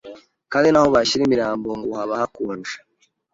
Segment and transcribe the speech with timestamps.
[0.51, 2.75] kandi n’aho bashyira imirambo ngo haba hakonje